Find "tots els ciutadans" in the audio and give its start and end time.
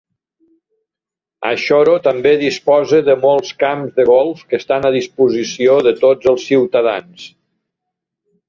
6.03-7.31